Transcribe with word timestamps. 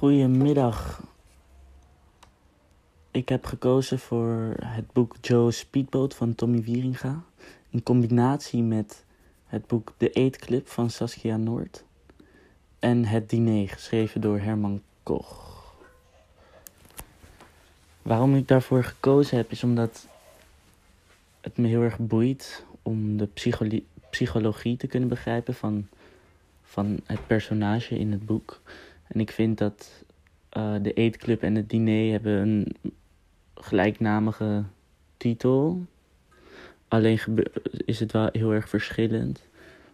Goedemiddag. 0.00 1.02
Ik 3.10 3.28
heb 3.28 3.44
gekozen 3.44 3.98
voor 3.98 4.54
het 4.64 4.92
boek 4.92 5.16
Joe 5.20 5.50
Speedboat 5.50 6.14
van 6.14 6.34
Tommy 6.34 6.62
Wieringa. 6.62 7.22
In 7.70 7.82
combinatie 7.82 8.62
met 8.62 9.04
het 9.46 9.66
boek 9.66 9.92
De 9.96 10.10
Eetclub 10.10 10.68
van 10.68 10.90
Saskia 10.90 11.36
Noord. 11.36 11.84
En 12.78 13.04
Het 13.04 13.30
Diner, 13.30 13.68
geschreven 13.68 14.20
door 14.20 14.38
Herman 14.38 14.82
Koch. 15.02 15.74
Waarom 18.02 18.36
ik 18.36 18.48
daarvoor 18.48 18.84
gekozen 18.84 19.36
heb, 19.36 19.50
is 19.50 19.62
omdat 19.62 20.06
het 21.40 21.56
me 21.56 21.68
heel 21.68 21.82
erg 21.82 21.98
boeit 21.98 22.64
om 22.82 23.16
de 23.16 23.28
psychologie 24.10 24.76
te 24.76 24.86
kunnen 24.86 25.08
begrijpen 25.08 25.54
van, 25.54 25.88
van 26.62 27.00
het 27.06 27.26
personage 27.26 27.98
in 27.98 28.12
het 28.12 28.26
boek. 28.26 28.60
En 29.12 29.20
ik 29.20 29.30
vind 29.30 29.58
dat 29.58 30.04
uh, 30.56 30.74
de 30.82 30.92
eetclub 30.92 31.42
en 31.42 31.54
het 31.54 31.70
diner 31.70 32.10
hebben 32.10 32.32
een 32.32 32.74
gelijknamige 33.54 34.62
titel. 35.16 35.86
Alleen 36.88 37.20
is 37.84 38.00
het 38.00 38.12
wel 38.12 38.28
heel 38.32 38.52
erg 38.52 38.68
verschillend. 38.68 39.42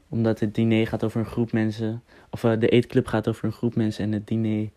Omdat 0.09 0.41
het 0.41 0.55
diner 0.55 0.87
gaat 0.87 1.05
over 1.05 1.21
een 1.21 1.27
groep 1.27 1.53
mensen. 1.53 2.03
Of 2.31 2.45
uh, 2.45 2.61
de 2.61 2.69
eetclub 2.69 3.07
gaat 3.07 3.29
over 3.29 3.45
een 3.45 3.53
groep 3.53 3.75
mensen 3.75 4.05
en 4.05 4.13
het 4.13 4.27
diner 4.27 4.69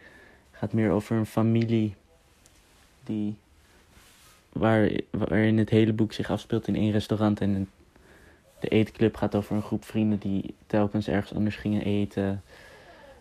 gaat 0.52 0.74
meer 0.74 0.92
over 0.92 1.18
een 1.18 1.26
familie. 1.26 1.94
Die, 3.04 3.36
waar, 4.54 4.90
waarin 5.10 5.58
het 5.58 5.70
hele 5.70 5.94
boek 5.94 6.14
zich 6.14 6.30
afspeelt 6.30 6.68
in 6.68 6.76
één 6.76 6.92
restaurant. 6.92 7.42
En 7.42 7.70
de 8.60 8.68
eetclub 8.68 9.16
gaat 9.16 9.36
over 9.36 9.56
een 9.56 9.62
groep 9.62 9.86
vrienden 9.86 10.20
die 10.20 10.54
telkens 10.68 11.08
ergens 11.08 11.34
anders 11.34 11.56
gingen 11.56 11.84
eten. 11.84 12.44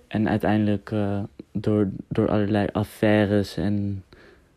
En 0.09 0.29
uiteindelijk 0.29 0.91
uh, 0.91 1.23
door, 1.53 1.89
door 2.09 2.29
allerlei 2.29 2.67
affaires 2.73 3.57
en 3.57 4.05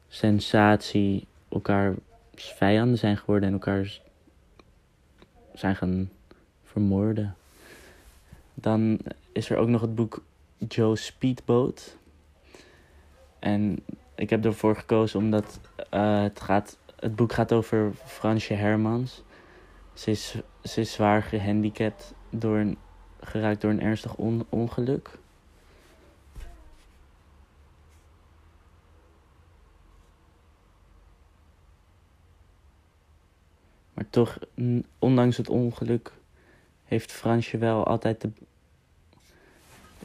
sensatie 0.08 1.28
elkaar 1.50 1.94
vijanden 2.36 2.98
zijn 2.98 3.17
geworden 3.17 3.48
en 3.48 3.53
elkaar 3.53 4.00
zijn 5.53 5.75
gaan 5.75 6.09
vermoorden. 6.64 7.36
Dan 8.53 9.00
is 9.31 9.50
er 9.50 9.58
ook 9.58 9.67
nog 9.67 9.81
het 9.81 9.95
boek 9.95 10.23
Joe 10.67 10.95
Speedboat. 10.95 11.97
En 13.40 13.80
ik 14.16 14.30
heb 14.30 14.45
ervoor 14.45 14.75
gekozen 14.75 15.20
omdat 15.20 15.59
uh, 15.94 16.22
het, 16.22 16.40
gaat, 16.40 16.78
het 17.00 17.16
boek 17.16 17.34
gaat 17.34 17.52
over 17.52 17.92
Fransje 18.06 18.53
Hermans. 18.53 19.23
Ze 19.94 20.12
is, 20.12 20.36
ze 20.64 20.81
is 20.81 20.94
zwaar 20.94 21.23
gehandicapt 21.23 22.14
door 22.30 22.58
een, 22.58 22.78
geraakt 23.20 23.62
door 23.62 23.72
een 23.72 23.81
ernstig 23.81 24.16
ongeluk. 24.50 25.20
Maar 34.02 34.09
toch, 34.09 34.38
ondanks 34.99 35.38
het 35.38 35.49
ongeluk, 35.49 36.11
heeft 36.85 37.11
Fransje 37.11 37.57
wel 37.57 37.85
altijd 37.85 38.21
de. 38.21 38.30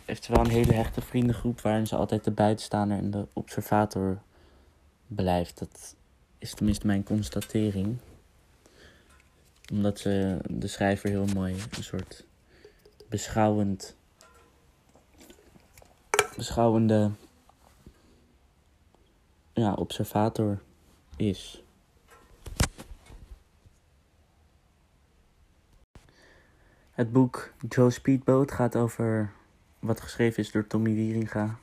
Heeft 0.05 0.27
wel 0.27 0.45
een 0.45 0.51
hele 0.51 0.73
hechte 0.73 1.01
vriendengroep 1.01 1.61
waarin 1.61 1.87
ze 1.87 1.97
altijd 1.97 2.25
de 2.25 2.31
buitenstaander 2.31 2.99
en 2.99 3.11
de 3.11 3.27
observator 3.33 4.19
blijft. 5.07 5.59
Dat 5.59 5.95
is 6.39 6.55
tenminste 6.55 6.87
mijn 6.87 7.05
constatering. 7.05 7.97
Omdat 9.73 9.99
ze 9.99 10.39
de 10.51 10.67
schrijver 10.67 11.11
heel 11.11 11.27
mooi 11.27 11.55
een 11.77 11.85
soort 11.85 12.25
beschouwend. 13.09 13.97
beschouwende. 16.37 17.11
ja, 19.53 19.73
observator 19.73 20.63
is. 21.17 21.65
Het 26.97 27.13
boek 27.13 27.53
Joe 27.69 27.91
Speedboat 27.91 28.53
gaat 28.53 28.77
over 28.77 29.33
wat 29.79 30.01
geschreven 30.01 30.43
is 30.43 30.51
door 30.51 30.67
Tommy 30.67 30.95
Wieringa. 30.95 31.59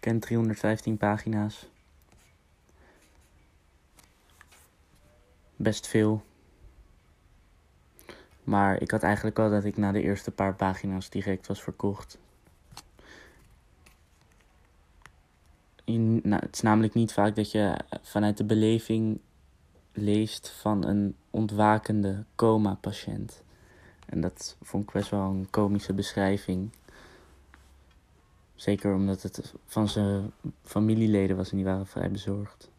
Kent 0.00 0.22
315 0.22 0.96
pagina's. 0.96 1.68
Best 5.56 5.86
veel. 5.86 6.22
Maar 8.44 8.80
ik 8.80 8.90
had 8.90 9.02
eigenlijk 9.02 9.38
al 9.38 9.50
dat 9.50 9.64
ik 9.64 9.76
na 9.76 9.92
de 9.92 10.02
eerste 10.02 10.30
paar 10.30 10.54
pagina's 10.54 11.10
direct 11.10 11.46
was 11.46 11.62
verkocht. 11.62 12.18
In, 15.84 16.20
nou, 16.22 16.42
het 16.44 16.54
is 16.54 16.60
namelijk 16.60 16.94
niet 16.94 17.12
vaak 17.12 17.36
dat 17.36 17.50
je 17.50 17.78
vanuit 18.02 18.36
de 18.36 18.44
beleving 18.44 19.20
leest 19.92 20.48
van 20.48 20.84
een 20.84 21.16
ontwakende 21.30 22.24
coma-patiënt. 22.34 23.42
En 24.08 24.20
dat 24.20 24.56
vond 24.62 24.84
ik 24.84 24.92
best 24.92 25.10
wel 25.10 25.20
een 25.20 25.46
komische 25.50 25.92
beschrijving. 25.92 26.70
Zeker 28.54 28.94
omdat 28.94 29.22
het 29.22 29.54
van 29.66 29.88
zijn 29.88 30.32
familieleden 30.62 31.36
was 31.36 31.50
en 31.50 31.56
die 31.56 31.64
waren 31.64 31.86
vrij 31.86 32.10
bezorgd. 32.10 32.70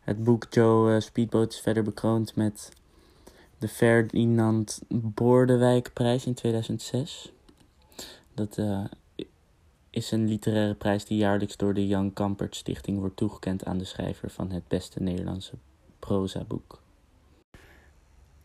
Het 0.00 0.24
boek 0.24 0.46
Joe 0.50 0.94
uh, 0.94 1.00
Speedboat 1.00 1.52
is 1.52 1.60
verder 1.60 1.82
bekroond 1.82 2.36
met 2.36 2.72
de 3.58 3.68
Ferdinand 3.68 4.80
Boordewijkprijs 4.88 6.26
in 6.26 6.34
2006. 6.34 7.32
Dat 8.34 8.58
uh, 8.58 8.84
is 9.90 10.10
een 10.10 10.28
literaire 10.28 10.74
prijs 10.74 11.04
die 11.04 11.18
jaarlijks 11.18 11.56
door 11.56 11.74
de 11.74 11.86
Jan 11.86 12.12
Kampert 12.12 12.56
Stichting 12.56 12.98
wordt 12.98 13.16
toegekend 13.16 13.64
aan 13.64 13.78
de 13.78 13.84
schrijver 13.84 14.30
van 14.30 14.50
het 14.50 14.68
beste 14.68 15.02
Nederlandse 15.02 15.56
prozaboek. 16.06 16.80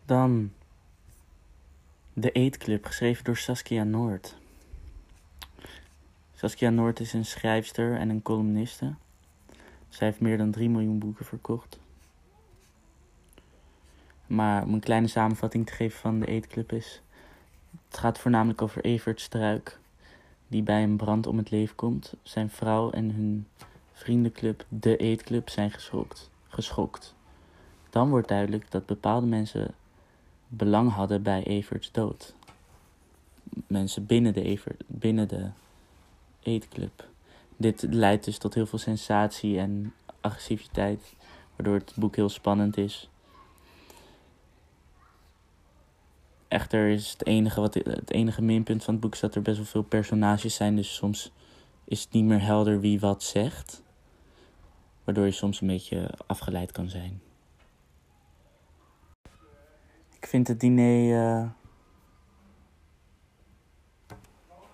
Dan 0.06 0.52
De 2.14 2.32
Eetclub, 2.32 2.86
geschreven 2.86 3.24
door 3.24 3.38
Saskia 3.38 3.84
Noord. 3.84 4.36
Saskia 6.34 6.70
Noord 6.70 7.00
is 7.00 7.14
een 7.14 7.26
schrijfster 7.26 7.96
en 7.96 8.10
een 8.10 8.22
columniste. 8.22 8.94
Zij 9.90 10.08
heeft 10.08 10.20
meer 10.20 10.38
dan 10.38 10.52
3 10.52 10.70
miljoen 10.70 11.00
boeken 11.00 11.26
verkocht. 11.26 11.80
Maar 14.28 14.64
om 14.64 14.74
een 14.74 14.80
kleine 14.80 15.08
samenvatting 15.08 15.66
te 15.66 15.74
geven 15.74 16.00
van 16.00 16.20
de 16.20 16.26
Eetclub 16.26 16.72
is... 16.72 17.02
Het 17.88 17.98
gaat 17.98 18.20
voornamelijk 18.20 18.62
over 18.62 18.84
Evert 18.84 19.22
Struik, 19.22 19.80
die 20.48 20.64
bij 20.64 20.84
een 20.84 20.98
brand 20.98 21.28
om 21.28 21.38
het 21.38 21.52
leven 21.52 21.76
komt. 21.76 22.14
Zijn 22.24 22.50
vrouw 22.50 22.92
en 22.92 23.12
hun 23.12 23.48
vriendenclub, 23.94 24.66
de 24.70 24.98
Eetclub, 24.98 25.50
zijn 25.50 25.72
geschokt. 25.72 26.30
geschokt. 26.48 27.16
Dan 27.98 28.10
wordt 28.10 28.28
duidelijk 28.28 28.72
dat 28.72 28.86
bepaalde 28.86 29.26
mensen 29.26 29.74
belang 30.48 30.92
hadden 30.92 31.24
bij 31.24 31.44
Everts 31.44 31.92
dood. 31.92 32.34
Mensen 33.68 34.06
binnen 34.06 34.34
de, 34.34 34.42
Evert, 34.42 34.84
binnen 34.88 35.28
de 35.28 35.50
eetclub. 36.40 37.08
Dit 37.56 37.86
leidt 37.90 38.26
dus 38.26 38.38
tot 38.38 38.54
heel 38.54 38.66
veel 38.66 38.80
sensatie 38.80 39.60
en 39.60 39.94
agressiviteit, 40.22 41.14
waardoor 41.56 41.74
het 41.76 41.94
boek 41.96 42.16
heel 42.16 42.30
spannend 42.30 42.78
is. 42.78 43.10
Echter 46.48 46.90
is 46.90 47.12
het 47.12 47.26
enige, 47.26 47.62
wat, 47.62 47.74
het 47.74 48.12
enige 48.12 48.42
minpunt 48.42 48.84
van 48.84 48.94
het 48.94 49.04
boek 49.04 49.14
is 49.14 49.20
dat 49.20 49.36
er 49.36 49.42
best 49.42 49.58
wel 49.58 49.66
veel 49.66 49.84
personages 49.84 50.56
zijn, 50.56 50.76
dus 50.76 50.96
soms 50.96 51.32
is 51.84 52.02
het 52.02 52.12
niet 52.12 52.26
meer 52.26 52.42
helder 52.42 52.80
wie 52.80 53.00
wat 53.00 53.24
zegt. 53.24 53.82
Waardoor 55.04 55.26
je 55.26 55.32
soms 55.32 55.62
een 55.62 55.68
beetje 55.68 56.10
afgeleid 56.28 56.72
kan 56.72 56.90
zijn. 56.90 57.22
Ik 60.28 60.34
vind 60.34 60.48
het 60.48 60.60
diner 60.60 61.40
uh, 61.40 61.46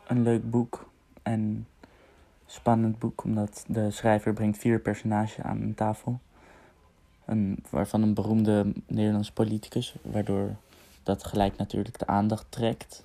een 0.07 0.23
leuk 0.23 0.49
boek 0.49 0.89
en 1.23 1.67
spannend 2.45 2.99
boek, 2.99 3.23
omdat 3.23 3.63
de 3.67 3.91
schrijver 3.91 4.33
brengt 4.33 4.57
vier 4.57 4.79
personages 4.79 5.43
aan 5.43 5.61
een 5.61 5.75
tafel. 5.75 6.19
Een, 7.25 7.63
waarvan 7.69 8.01
een 8.01 8.13
beroemde 8.13 8.73
Nederlandse 8.87 9.33
politicus, 9.33 9.95
waardoor 10.01 10.55
dat 11.03 11.23
gelijk 11.23 11.57
natuurlijk 11.57 11.99
de 11.99 12.07
aandacht 12.07 12.45
trekt. 12.49 13.03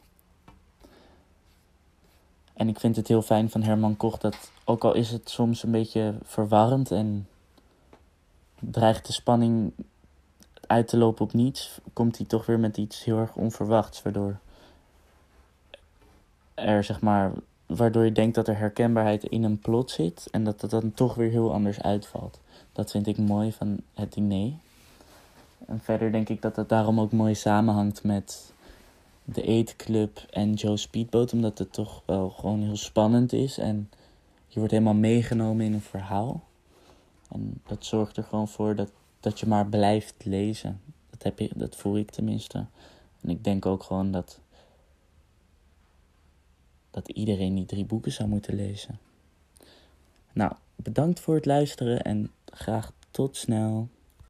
En 2.54 2.68
ik 2.68 2.80
vind 2.80 2.96
het 2.96 3.08
heel 3.08 3.22
fijn 3.22 3.50
van 3.50 3.62
Herman 3.62 3.96
Koch 3.96 4.18
dat, 4.18 4.50
ook 4.64 4.84
al 4.84 4.94
is 4.94 5.10
het 5.10 5.30
soms 5.30 5.62
een 5.62 5.72
beetje 5.72 6.18
verwarrend 6.22 6.90
en 6.90 7.28
dreigt 8.58 9.06
de 9.06 9.12
spanning 9.12 9.72
uit 10.68 10.88
te 10.88 10.96
lopen 10.96 11.24
op 11.24 11.32
niets, 11.32 11.80
komt 11.92 12.16
hij 12.16 12.26
toch 12.26 12.46
weer 12.46 12.58
met 12.58 12.76
iets 12.76 13.04
heel 13.04 13.18
erg 13.18 13.34
onverwachts, 13.34 14.02
waardoor 14.02 14.38
er 16.54 16.84
zeg 16.84 17.00
maar, 17.00 17.32
waardoor 17.66 18.04
je 18.04 18.12
denkt 18.12 18.34
dat 18.34 18.48
er 18.48 18.58
herkenbaarheid 18.58 19.24
in 19.24 19.44
een 19.44 19.58
plot 19.58 19.90
zit 19.90 20.28
en 20.30 20.44
dat 20.44 20.60
het 20.60 20.70
dan 20.70 20.92
toch 20.94 21.14
weer 21.14 21.30
heel 21.30 21.52
anders 21.52 21.80
uitvalt. 21.80 22.40
Dat 22.72 22.90
vind 22.90 23.06
ik 23.06 23.18
mooi 23.18 23.52
van 23.52 23.80
het 23.94 24.12
diner. 24.12 24.52
En 25.66 25.80
verder 25.80 26.12
denk 26.12 26.28
ik 26.28 26.42
dat 26.42 26.56
het 26.56 26.68
daarom 26.68 27.00
ook 27.00 27.12
mooi 27.12 27.34
samenhangt 27.34 28.04
met 28.04 28.52
The 29.32 29.42
Eat 29.42 29.76
Club 29.76 30.26
en 30.30 30.54
Joe 30.54 30.76
Speedboat, 30.76 31.32
omdat 31.32 31.58
het 31.58 31.72
toch 31.72 32.02
wel 32.04 32.30
gewoon 32.30 32.62
heel 32.62 32.76
spannend 32.76 33.32
is 33.32 33.58
en 33.58 33.90
je 34.46 34.58
wordt 34.58 34.72
helemaal 34.72 34.94
meegenomen 34.94 35.66
in 35.66 35.72
een 35.72 35.80
verhaal. 35.80 36.42
En 37.30 37.60
dat 37.66 37.84
zorgt 37.84 38.16
er 38.16 38.22
gewoon 38.22 38.48
voor 38.48 38.74
dat, 38.74 38.90
dat 39.20 39.40
je 39.40 39.46
maar 39.46 39.66
blijft 39.66 40.24
lezen. 40.24 40.80
Dat, 41.10 41.22
heb 41.22 41.38
je, 41.38 41.50
dat 41.54 41.76
voel 41.76 41.96
ik 41.96 42.10
tenminste. 42.10 42.66
En 43.20 43.28
ik 43.28 43.44
denk 43.44 43.66
ook 43.66 43.82
gewoon 43.82 44.10
dat, 44.10 44.40
dat 46.90 47.08
iedereen 47.08 47.54
die 47.54 47.66
drie 47.66 47.84
boeken 47.84 48.12
zou 48.12 48.28
moeten 48.28 48.54
lezen. 48.54 48.98
Nou, 50.32 50.52
bedankt 50.76 51.20
voor 51.20 51.34
het 51.34 51.46
luisteren 51.46 52.02
en 52.02 52.30
graag 52.44 52.92
tot 53.10 53.36
snel. 53.36 53.88